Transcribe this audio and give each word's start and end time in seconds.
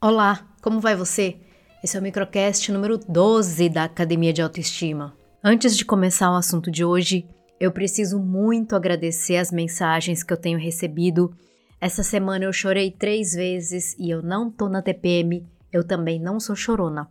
Olá, 0.00 0.46
como 0.62 0.78
vai 0.78 0.94
você? 0.94 1.40
Esse 1.82 1.96
é 1.96 2.00
o 2.00 2.02
microcast 2.04 2.70
número 2.70 2.98
12 2.98 3.68
da 3.68 3.82
Academia 3.82 4.32
de 4.32 4.40
Autoestima. 4.40 5.12
Antes 5.42 5.76
de 5.76 5.84
começar 5.84 6.30
o 6.30 6.36
assunto 6.36 6.70
de 6.70 6.84
hoje, 6.84 7.26
eu 7.58 7.72
preciso 7.72 8.16
muito 8.20 8.76
agradecer 8.76 9.38
as 9.38 9.50
mensagens 9.50 10.22
que 10.22 10.32
eu 10.32 10.36
tenho 10.36 10.56
recebido. 10.56 11.34
Essa 11.80 12.04
semana 12.04 12.44
eu 12.44 12.52
chorei 12.52 12.92
três 12.92 13.32
vezes 13.32 13.96
e 13.98 14.08
eu 14.08 14.22
não 14.22 14.48
tô 14.48 14.68
na 14.68 14.80
TPM, 14.80 15.44
eu 15.72 15.82
também 15.82 16.20
não 16.20 16.38
sou 16.38 16.54
chorona. 16.54 17.08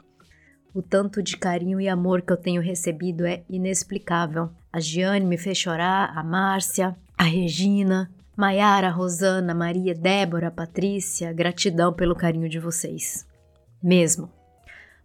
O 0.74 0.82
tanto 0.82 1.22
de 1.22 1.36
carinho 1.36 1.82
e 1.82 1.90
amor 1.90 2.22
que 2.22 2.32
eu 2.32 2.38
tenho 2.38 2.62
recebido 2.62 3.26
é 3.26 3.44
inexplicável. 3.50 4.50
A 4.72 4.80
Giane 4.80 5.26
me 5.26 5.38
fez 5.38 5.58
chorar, 5.58 6.18
a 6.18 6.24
Márcia, 6.24 6.96
a 7.18 7.24
Regina, 7.24 8.10
Maiara, 8.38 8.92
Rosana, 8.92 9.56
Maria, 9.56 9.96
Débora, 9.96 10.52
Patrícia, 10.52 11.34
gratidão 11.34 11.92
pelo 11.92 12.16
carinho 12.16 12.48
de 12.48 12.60
vocês. 12.60 13.26
Mesmo. 13.82 14.32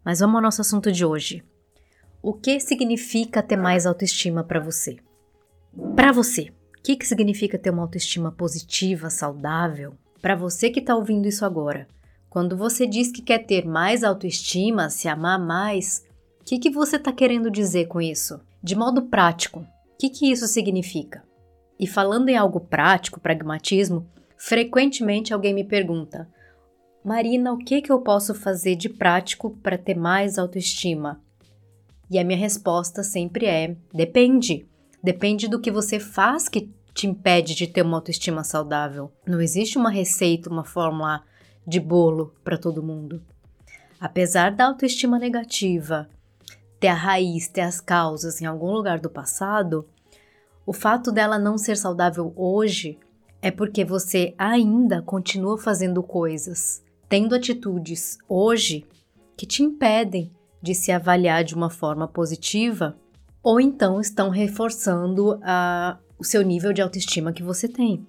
Mas 0.05 0.21
vamos 0.21 0.37
ao 0.37 0.43
nosso 0.43 0.61
assunto 0.61 0.93
de 0.93 1.03
hoje. 1.03 1.43
O 2.23 2.35
que 2.35 2.61
significa 2.61 3.43
ter 3.43 3.57
mais 3.57 3.87
autoestima 3.87 4.45
para 4.45 4.61
você? 4.61 4.99
Para 5.97 6.13
você, 6.13 6.53
o 6.79 6.83
que, 6.83 6.95
que 6.95 7.07
significa 7.07 7.59
ter 7.59 7.71
uma 7.71 7.81
autoestima 7.81 8.31
positiva, 8.31 9.09
saudável? 9.09 9.95
Para 10.21 10.37
você 10.37 10.69
que 10.69 10.81
está 10.81 10.95
ouvindo 10.95 11.27
isso 11.27 11.47
agora, 11.47 11.89
quando 12.29 12.55
você 12.55 12.87
diz 12.87 13.11
que 13.11 13.23
quer 13.23 13.47
ter 13.47 13.65
mais 13.65 14.05
autoestima, 14.05 14.91
se 14.91 15.09
amar 15.09 15.39
mais, 15.39 16.05
o 16.39 16.45
que, 16.45 16.59
que 16.59 16.69
você 16.69 16.97
está 16.97 17.11
querendo 17.11 17.51
dizer 17.51 17.87
com 17.87 17.99
isso? 17.99 18.39
De 18.63 18.77
modo 18.77 19.07
prático, 19.07 19.61
o 19.61 19.67
que, 19.99 20.11
que 20.11 20.31
isso 20.31 20.47
significa? 20.47 21.25
E 21.83 21.87
falando 21.89 22.29
em 22.29 22.37
algo 22.37 22.61
prático, 22.61 23.19
pragmatismo, 23.19 24.07
frequentemente 24.37 25.35
alguém 25.35 25.53
me 25.53 25.65
pergunta: 25.65 26.29
Marina, 27.05 27.53
o 27.53 27.59
que, 27.59 27.83
que 27.83 27.91
eu 27.91 28.01
posso 28.01 28.37
fazer 28.37 28.77
de 28.77 28.89
prático 28.89 29.59
para 29.61 29.77
ter 29.77 29.97
mais 29.97 30.39
autoestima? 30.39 31.21
E 32.09 32.21
a 32.21 32.25
minha 32.25 32.39
resposta 32.39 33.03
sempre 33.03 33.47
é: 33.47 33.77
depende. 33.93 34.65
Depende 35.03 35.49
do 35.49 35.61
que 35.61 35.73
você 35.73 35.99
faz 35.99 36.49
que 36.49 36.73
te 36.95 37.09
impede 37.09 37.53
de 37.53 37.67
ter 37.67 37.83
uma 37.83 37.97
autoestima 37.97 38.45
saudável. 38.45 39.11
Não 39.27 39.41
existe 39.41 39.77
uma 39.77 39.91
receita, 39.91 40.49
uma 40.49 40.63
fórmula 40.63 41.25
de 41.67 41.81
bolo 41.81 42.33
para 42.45 42.57
todo 42.57 42.81
mundo. 42.81 43.21
Apesar 43.99 44.53
da 44.53 44.67
autoestima 44.67 45.19
negativa 45.19 46.09
ter 46.79 46.87
a 46.87 46.95
raiz, 46.95 47.49
ter 47.49 47.63
as 47.63 47.81
causas 47.81 48.41
em 48.41 48.47
algum 48.47 48.71
lugar 48.71 49.01
do 49.01 49.11
passado, 49.11 49.85
o 50.65 50.73
fato 50.73 51.11
dela 51.11 51.39
não 51.39 51.59
ser 51.59 51.77
saudável 51.77 52.33
hoje 52.37 52.99
é 53.41 53.51
porque 53.51 53.85
você 53.85 54.35
ainda 54.39 55.03
continua 55.03 55.59
fazendo 55.59 56.03
coisas, 56.03 56.83
tendo 57.09 57.35
atitudes 57.35 58.17
hoje 58.29 58.87
que 59.37 59.45
te 59.45 59.63
impedem 59.63 60.31
de 60.63 60.75
se 60.75 60.93
avaliar 60.93 61.43
de 61.43 61.55
uma 61.55 61.69
forma 61.69 62.07
positiva 62.07 62.97
ou 63.43 63.61
então 63.61 64.01
estão 64.01 64.31
reforçando 64.31 65.41
a, 65.43 65.99
o 66.17 66.23
seu 66.23 66.43
nível 66.43 66.73
de 66.73 66.81
autoestima 66.81 67.33
que 67.33 67.43
você 67.43 67.67
tem. 67.67 68.07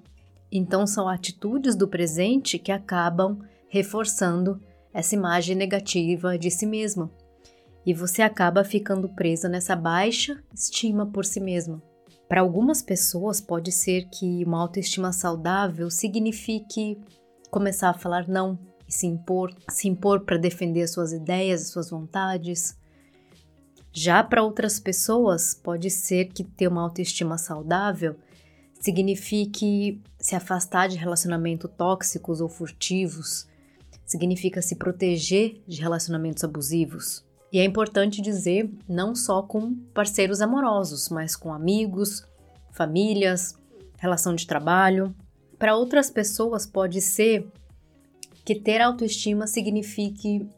Então 0.52 0.86
são 0.86 1.10
atitudes 1.10 1.76
do 1.76 1.88
presente 1.88 2.60
que 2.60 2.72
acabam 2.72 3.40
reforçando 3.68 4.62
essa 4.94 5.16
imagem 5.16 5.56
negativa 5.56 6.38
de 6.38 6.52
si 6.52 6.68
mesmo. 6.68 7.10
E 7.84 7.92
você 7.92 8.22
acaba 8.22 8.64
ficando 8.64 9.10
presa 9.10 9.50
nessa 9.50 9.76
baixa 9.76 10.40
estima 10.54 11.08
por 11.08 11.26
si 11.26 11.40
mesmo. 11.40 11.82
Para 12.28 12.42
algumas 12.42 12.82
pessoas, 12.82 13.40
pode 13.40 13.72
ser 13.72 14.10
que 14.10 14.44
uma 14.46 14.62
autoestima 14.62 15.12
saudável 15.12 15.90
signifique 15.90 17.00
começar 17.52 17.90
a 17.90 17.94
falar 17.94 18.28
não 18.28 18.58
e 18.88 18.92
se 18.92 19.06
impor, 19.06 19.54
se 19.70 19.88
impor 19.88 20.22
para 20.22 20.38
defender 20.38 20.82
as 20.82 20.92
suas 20.92 21.14
ideias, 21.14 21.62
as 21.62 21.68
suas 21.70 21.90
vontades. 21.90 22.78
Já 23.92 24.24
para 24.24 24.44
outras 24.44 24.80
pessoas, 24.80 25.54
pode 25.54 25.90
ser 25.90 26.26
que 26.26 26.44
ter 26.44 26.68
uma 26.68 26.82
autoestima 26.82 27.38
saudável 27.38 28.16
signifique 28.84 30.02
se 30.20 30.36
afastar 30.36 30.90
de 30.90 30.98
relacionamentos 30.98 31.72
tóxicos 31.78 32.42
ou 32.42 32.50
furtivos, 32.50 33.48
significa 34.06 34.62
se 34.62 34.76
proteger 34.76 35.62
de 35.66 35.82
relacionamentos 35.82 36.44
abusivos. 36.44 37.24
E 37.54 37.60
é 37.60 37.64
importante 37.64 38.20
dizer, 38.20 38.68
não 38.90 39.14
só 39.14 39.44
com 39.44 39.76
parceiros 39.94 40.42
amorosos, 40.42 41.08
mas 41.10 41.36
com 41.36 41.54
amigos, 41.54 42.26
famílias, 42.72 43.56
relação 44.00 44.34
de 44.34 44.48
trabalho. 44.48 45.16
Para 45.60 45.76
outras 45.76 46.10
pessoas, 46.10 46.66
pode 46.66 47.00
ser 47.00 47.48
que 48.44 48.56
ter 48.56 48.82
autoestima 48.82 49.46
signifique 49.46 50.50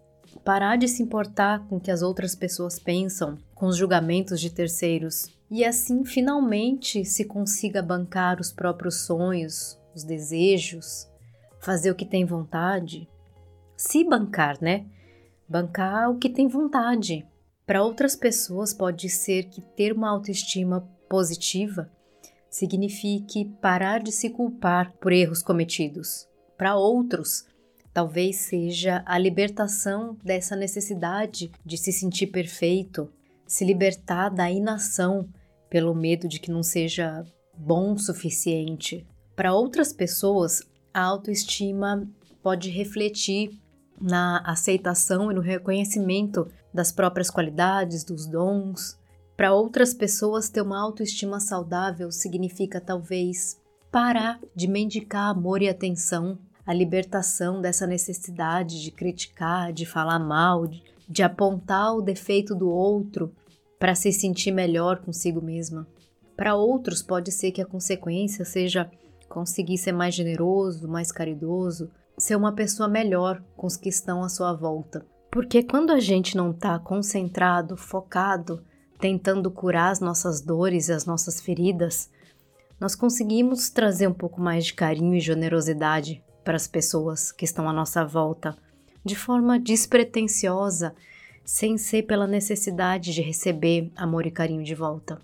parar 0.46 0.78
de 0.78 0.88
se 0.88 1.04
importar 1.04 1.68
com 1.68 1.76
o 1.76 1.80
que 1.82 1.92
as 1.92 2.02
outras 2.02 2.34
pessoas 2.34 2.80
pensam, 2.80 3.38
com 3.54 3.66
os 3.66 3.76
julgamentos 3.76 4.40
de 4.40 4.50
terceiros, 4.50 5.28
e 5.52 5.66
assim 5.66 6.06
finalmente 6.06 7.04
se 7.04 7.26
consiga 7.26 7.82
bancar 7.82 8.40
os 8.40 8.54
próprios 8.54 9.06
sonhos, 9.06 9.78
os 9.94 10.04
desejos, 10.04 11.08
fazer 11.60 11.92
o 11.92 11.96
que 11.96 12.06
tem 12.06 12.24
vontade. 12.24 13.10
Se 13.76 14.04
bancar, 14.04 14.62
né? 14.62 14.86
Bancar 15.48 16.10
o 16.12 16.18
que 16.18 16.30
tem 16.30 16.48
vontade. 16.48 17.26
Para 17.66 17.84
outras 17.84 18.16
pessoas, 18.16 18.74
pode 18.74 19.10
ser 19.10 19.46
que 19.46 19.62
ter 19.62 19.94
uma 19.94 20.10
autoestima 20.10 20.82
positiva 21.10 21.90
signifique 22.56 23.52
parar 23.62 24.02
de 24.02 24.12
se 24.14 24.30
culpar 24.30 24.94
por 24.94 25.12
erros 25.12 25.44
cometidos. 25.44 26.26
Para 26.58 26.78
outros, 26.78 27.46
talvez 27.94 28.38
seja 28.38 29.04
a 29.06 29.18
libertação 29.18 30.18
dessa 30.24 30.56
necessidade 30.56 31.52
de 31.66 31.78
se 31.78 31.92
sentir 31.92 32.28
perfeito, 32.28 33.12
se 33.46 33.66
libertar 33.66 34.30
da 34.30 34.50
inação 34.50 35.28
pelo 35.70 35.94
medo 35.94 36.30
de 36.30 36.40
que 36.40 36.50
não 36.50 36.64
seja 36.64 37.26
bom 37.58 37.94
o 37.94 38.00
suficiente. 38.00 39.06
Para 39.36 39.54
outras 39.54 39.92
pessoas, 39.92 40.62
a 40.94 41.02
autoestima 41.02 42.10
pode 42.42 42.70
refletir 42.70 43.60
na 44.00 44.40
aceitação 44.46 45.32
e 45.32 45.36
no 45.36 45.42
reconhecimento 45.42 46.48
das 46.74 46.92
próprias 46.92 47.30
qualidades, 47.30 48.04
dos 48.04 48.26
dons. 48.26 48.98
Para 49.38 49.54
outras 49.54 49.94
pessoas, 49.94 50.50
ter 50.50 50.62
uma 50.62 50.80
autoestima 50.80 51.40
saudável 51.40 52.12
significa 52.12 52.80
talvez 52.80 53.60
parar 53.92 54.40
de 54.54 54.68
mendicar 54.68 55.30
amor 55.30 55.62
e 55.62 55.70
atenção, 55.70 56.38
a 56.66 56.74
libertação 56.74 57.62
dessa 57.62 57.86
necessidade 57.86 58.82
de 58.82 58.92
criticar, 58.92 59.72
de 59.72 59.86
falar 59.86 60.20
mal, 60.20 60.68
de, 60.68 61.24
apontar 61.24 61.96
o 61.96 62.02
defeito 62.02 62.56
do 62.56 62.70
outro 62.70 63.32
para 63.78 63.94
se 63.94 64.12
sentir 64.12 64.52
melhor 64.52 64.98
consigo 65.00 65.42
mesma. 65.42 65.88
Para 66.36 66.56
outros, 66.56 67.02
pode 67.02 67.32
ser 67.32 67.52
que 67.52 67.62
a 67.62 67.66
consequência 67.66 68.44
seja 68.44 68.90
conseguir 69.30 69.78
ser 69.78 69.92
mais 69.92 70.14
generoso, 70.14 70.88
mais 70.88 71.12
caridoso, 71.12 71.90
ser 72.18 72.36
uma 72.36 72.54
pessoa 72.54 72.88
melhor 72.88 73.44
com 73.56 73.68
os 73.68 73.78
que 73.78 73.90
estão 73.90 74.24
à 74.24 74.30
sua 74.30 74.54
volta. 74.54 75.06
Porque 75.32 75.62
quando 75.64 75.92
a 75.92 76.00
gente 76.00 76.38
não 76.38 76.52
está 76.52 76.80
concentrado, 76.80 77.76
focado, 77.76 78.64
tentando 79.00 79.52
curar 79.52 79.92
as 79.92 80.00
nossas 80.00 80.42
dores 80.42 80.88
e 80.88 80.94
as 80.94 81.06
nossas 81.06 81.42
feridas, 81.42 82.10
nós 82.80 82.96
conseguimos 82.96 83.70
trazer 83.70 84.08
um 84.08 84.14
pouco 84.14 84.40
mais 84.40 84.66
de 84.66 84.74
carinho 84.74 85.16
e 85.16 85.20
generosidade 85.20 86.24
para 86.44 86.56
as 86.56 86.68
pessoas 86.68 87.32
que 87.32 87.44
estão 87.44 87.68
à 87.68 87.74
nossa 87.74 88.06
volta, 88.06 88.56
de 89.04 89.16
forma 89.16 89.60
despretensiosa, 89.60 90.96
sem 91.44 91.78
ser 91.78 92.04
pela 92.04 92.28
necessidade 92.28 93.14
de 93.14 93.22
receber 93.22 93.92
amor 93.96 94.26
e 94.26 94.32
carinho 94.32 94.64
de 94.64 94.74
volta. 94.74 95.20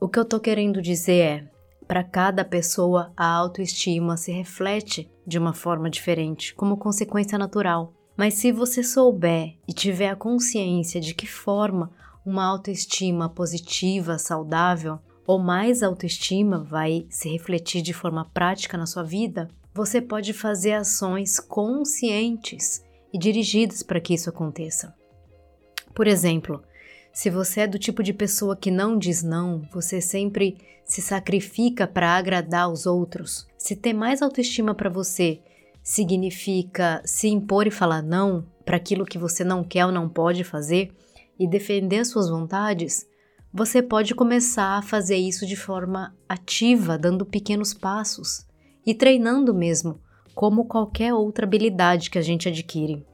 O 0.00 0.08
que 0.08 0.18
eu 0.18 0.24
tô 0.24 0.38
querendo 0.38 0.82
dizer 0.82 1.20
é: 1.20 1.53
para 1.86 2.02
cada 2.02 2.44
pessoa, 2.44 3.12
a 3.16 3.26
autoestima 3.26 4.16
se 4.16 4.32
reflete 4.32 5.10
de 5.26 5.38
uma 5.38 5.52
forma 5.52 5.90
diferente, 5.90 6.54
como 6.54 6.76
consequência 6.76 7.38
natural. 7.38 7.92
Mas 8.16 8.34
se 8.34 8.52
você 8.52 8.82
souber 8.82 9.56
e 9.66 9.72
tiver 9.72 10.08
a 10.08 10.16
consciência 10.16 11.00
de 11.00 11.14
que 11.14 11.26
forma 11.26 11.90
uma 12.24 12.44
autoestima 12.44 13.28
positiva, 13.28 14.18
saudável, 14.18 14.98
ou 15.26 15.38
mais 15.38 15.82
autoestima 15.82 16.62
vai 16.62 17.06
se 17.10 17.28
refletir 17.28 17.82
de 17.82 17.92
forma 17.92 18.24
prática 18.32 18.76
na 18.76 18.86
sua 18.86 19.02
vida, 19.02 19.48
você 19.74 20.00
pode 20.00 20.32
fazer 20.32 20.72
ações 20.72 21.40
conscientes 21.40 22.84
e 23.12 23.18
dirigidas 23.18 23.82
para 23.82 24.00
que 24.00 24.14
isso 24.14 24.30
aconteça. 24.30 24.94
Por 25.94 26.06
exemplo, 26.06 26.62
se 27.14 27.30
você 27.30 27.60
é 27.60 27.66
do 27.68 27.78
tipo 27.78 28.02
de 28.02 28.12
pessoa 28.12 28.56
que 28.56 28.72
não 28.72 28.98
diz 28.98 29.22
não, 29.22 29.62
você 29.72 30.00
sempre 30.00 30.58
se 30.84 31.00
sacrifica 31.00 31.86
para 31.86 32.10
agradar 32.10 32.68
os 32.68 32.86
outros. 32.86 33.46
Se 33.56 33.76
ter 33.76 33.92
mais 33.92 34.20
autoestima 34.20 34.74
para 34.74 34.90
você 34.90 35.40
significa 35.80 37.00
se 37.04 37.28
impor 37.28 37.68
e 37.68 37.70
falar 37.70 38.02
não 38.02 38.44
para 38.64 38.76
aquilo 38.76 39.06
que 39.06 39.16
você 39.16 39.44
não 39.44 39.62
quer 39.62 39.86
ou 39.86 39.92
não 39.92 40.08
pode 40.08 40.42
fazer 40.42 40.90
e 41.38 41.46
defender 41.46 42.04
suas 42.04 42.28
vontades, 42.28 43.06
você 43.52 43.80
pode 43.80 44.12
começar 44.12 44.76
a 44.76 44.82
fazer 44.82 45.16
isso 45.16 45.46
de 45.46 45.54
forma 45.54 46.16
ativa, 46.28 46.98
dando 46.98 47.24
pequenos 47.24 47.72
passos 47.72 48.44
e 48.84 48.92
treinando 48.92 49.54
mesmo, 49.54 50.00
como 50.34 50.64
qualquer 50.64 51.14
outra 51.14 51.46
habilidade 51.46 52.10
que 52.10 52.18
a 52.18 52.22
gente 52.22 52.48
adquire. 52.48 53.06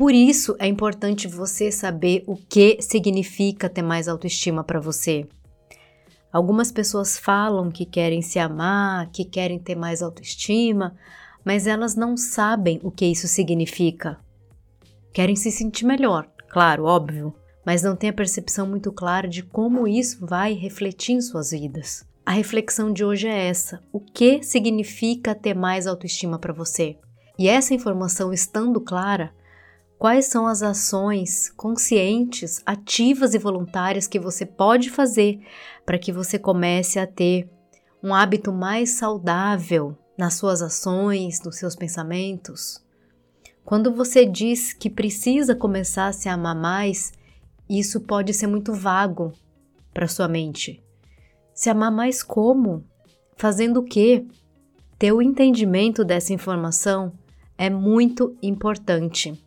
Por 0.00 0.14
isso 0.14 0.56
é 0.58 0.66
importante 0.66 1.28
você 1.28 1.70
saber 1.70 2.24
o 2.26 2.34
que 2.34 2.80
significa 2.80 3.68
ter 3.68 3.82
mais 3.82 4.08
autoestima 4.08 4.64
para 4.64 4.80
você. 4.80 5.28
Algumas 6.32 6.72
pessoas 6.72 7.18
falam 7.18 7.70
que 7.70 7.84
querem 7.84 8.22
se 8.22 8.38
amar, 8.38 9.10
que 9.10 9.26
querem 9.26 9.58
ter 9.58 9.74
mais 9.74 10.00
autoestima, 10.00 10.96
mas 11.44 11.66
elas 11.66 11.96
não 11.96 12.16
sabem 12.16 12.80
o 12.82 12.90
que 12.90 13.04
isso 13.04 13.28
significa. 13.28 14.18
Querem 15.12 15.36
se 15.36 15.50
sentir 15.50 15.84
melhor, 15.84 16.26
claro, 16.48 16.84
óbvio, 16.84 17.34
mas 17.62 17.82
não 17.82 17.94
têm 17.94 18.08
a 18.08 18.14
percepção 18.14 18.66
muito 18.66 18.90
clara 18.90 19.28
de 19.28 19.42
como 19.42 19.86
isso 19.86 20.24
vai 20.24 20.54
refletir 20.54 21.12
em 21.12 21.20
suas 21.20 21.50
vidas. 21.50 22.06
A 22.24 22.32
reflexão 22.32 22.90
de 22.90 23.04
hoje 23.04 23.28
é 23.28 23.48
essa: 23.48 23.82
o 23.92 24.00
que 24.00 24.42
significa 24.42 25.34
ter 25.34 25.54
mais 25.54 25.86
autoestima 25.86 26.38
para 26.38 26.54
você? 26.54 26.96
E 27.38 27.48
essa 27.50 27.74
informação 27.74 28.32
estando 28.32 28.80
clara, 28.80 29.38
quais 30.00 30.24
são 30.24 30.46
as 30.46 30.62
ações 30.62 31.52
conscientes, 31.54 32.62
ativas 32.64 33.34
e 33.34 33.38
voluntárias 33.38 34.06
que 34.06 34.18
você 34.18 34.46
pode 34.46 34.88
fazer 34.88 35.38
para 35.84 35.98
que 35.98 36.10
você 36.10 36.38
comece 36.38 36.98
a 36.98 37.06
ter 37.06 37.50
um 38.02 38.14
hábito 38.14 38.50
mais 38.50 38.92
saudável 38.92 39.94
nas 40.16 40.32
suas 40.32 40.62
ações, 40.62 41.42
nos 41.42 41.56
seus 41.56 41.76
pensamentos? 41.76 42.82
Quando 43.62 43.92
você 43.92 44.24
diz 44.24 44.72
que 44.72 44.88
precisa 44.88 45.54
começar 45.54 46.06
a 46.06 46.12
se 46.14 46.30
amar 46.30 46.56
mais, 46.56 47.12
isso 47.68 48.00
pode 48.00 48.32
ser 48.32 48.46
muito 48.46 48.72
vago 48.72 49.34
para 49.92 50.08
sua 50.08 50.26
mente. 50.26 50.82
Se 51.52 51.68
amar 51.68 51.92
mais 51.92 52.22
como? 52.22 52.82
Fazendo 53.36 53.80
o 53.80 53.84
quê? 53.84 54.26
Ter 54.98 55.12
o 55.12 55.20
entendimento 55.20 56.02
dessa 56.02 56.32
informação 56.32 57.12
é 57.58 57.68
muito 57.68 58.34
importante. 58.42 59.38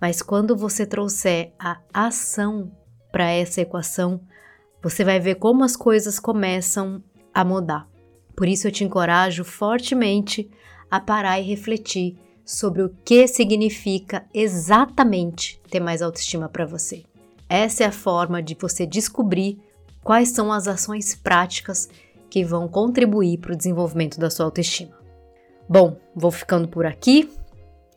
Mas 0.00 0.22
quando 0.22 0.56
você 0.56 0.86
trouxer 0.86 1.52
a 1.58 1.78
ação 1.92 2.72
para 3.12 3.30
essa 3.30 3.60
equação, 3.60 4.20
você 4.82 5.04
vai 5.04 5.20
ver 5.20 5.34
como 5.34 5.62
as 5.62 5.76
coisas 5.76 6.18
começam 6.18 7.02
a 7.34 7.44
mudar. 7.44 7.88
Por 8.34 8.48
isso 8.48 8.66
eu 8.66 8.72
te 8.72 8.82
encorajo 8.82 9.44
fortemente 9.44 10.50
a 10.90 10.98
parar 10.98 11.38
e 11.38 11.44
refletir 11.44 12.16
sobre 12.44 12.82
o 12.82 12.88
que 13.04 13.28
significa 13.28 14.24
exatamente 14.32 15.60
ter 15.70 15.80
mais 15.80 16.00
autoestima 16.00 16.48
para 16.48 16.64
você. 16.64 17.04
Essa 17.48 17.84
é 17.84 17.86
a 17.86 17.92
forma 17.92 18.42
de 18.42 18.56
você 18.58 18.86
descobrir 18.86 19.58
quais 20.02 20.30
são 20.30 20.52
as 20.52 20.66
ações 20.66 21.14
práticas 21.14 21.88
que 22.30 22.44
vão 22.44 22.68
contribuir 22.68 23.38
para 23.38 23.52
o 23.52 23.56
desenvolvimento 23.56 24.18
da 24.18 24.30
sua 24.30 24.46
autoestima. 24.46 24.98
Bom, 25.68 25.96
vou 26.14 26.30
ficando 26.30 26.66
por 26.66 26.86
aqui. 26.86 27.30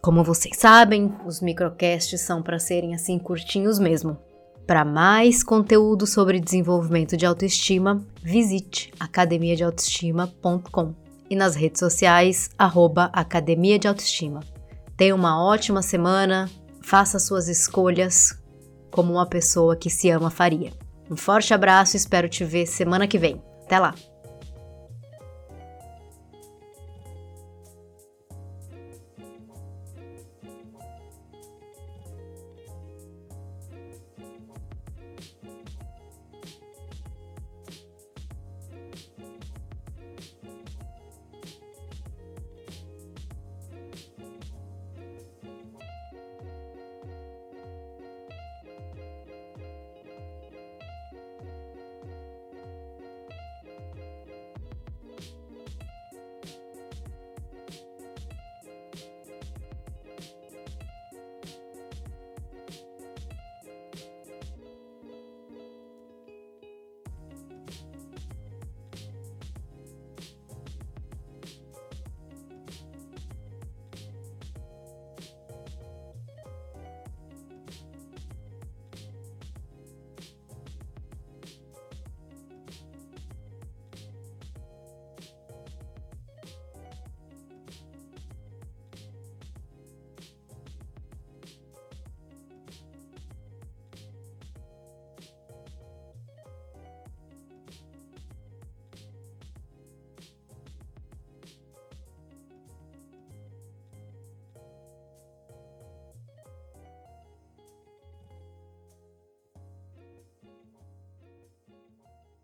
Como 0.03 0.21
vocês 0.21 0.57
sabem, 0.57 1.15
os 1.25 1.39
microcasts 1.39 2.19
são 2.19 2.43
para 2.43 2.59
serem 2.59 2.93
assim 2.93 3.17
curtinhos 3.17 3.79
mesmo. 3.79 4.17
Para 4.67 4.83
mais 4.83 5.41
conteúdo 5.41 6.05
sobre 6.05 6.41
desenvolvimento 6.41 7.15
de 7.15 7.25
autoestima, 7.25 8.05
visite 8.21 8.91
academiadeautoestima.com 8.99 10.93
e 11.29 11.37
nas 11.37 11.55
redes 11.55 11.79
sociais, 11.79 12.49
arroba 12.57 13.05
Academia 13.13 13.79
de 13.79 13.87
Autoestima. 13.87 14.41
Tenha 14.97 15.15
uma 15.15 15.41
ótima 15.41 15.81
semana, 15.81 16.49
faça 16.81 17.17
suas 17.17 17.47
escolhas 17.47 18.37
como 18.91 19.13
uma 19.13 19.25
pessoa 19.25 19.73
que 19.73 19.89
se 19.89 20.09
ama 20.09 20.29
faria. 20.29 20.73
Um 21.09 21.15
forte 21.15 21.53
abraço 21.53 21.95
e 21.95 21.97
espero 21.97 22.27
te 22.27 22.43
ver 22.43 22.65
semana 22.65 23.07
que 23.07 23.17
vem. 23.17 23.41
Até 23.63 23.79
lá! 23.79 23.95